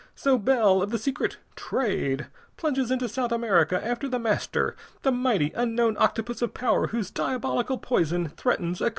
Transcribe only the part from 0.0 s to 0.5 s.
So